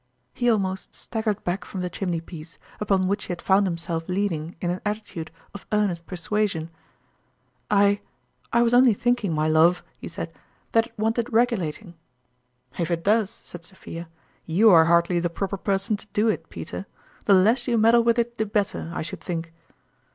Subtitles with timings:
[0.33, 4.31] He almost staggered back from the chimney piece, upon which he had found himself lean
[4.33, 6.71] ing in an attitude of earnest persuasion."
[7.69, 8.01] I
[8.51, 10.33] I was only thinking, my love," he said,"
[10.71, 11.93] that it wanted regulating.""
[12.79, 14.09] If it does," said Sophia,"
[14.57, 16.87] you are hardly the proper person to do it Peter.
[17.25, 19.53] The less you meddle with it the better, I should think